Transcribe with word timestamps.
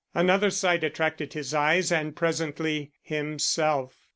Another 0.15 0.49
sight 0.49 0.83
attracted 0.83 1.33
his 1.33 1.53
eyes 1.53 1.91
and 1.91 2.15
presently 2.15 2.91
himself. 3.03 3.97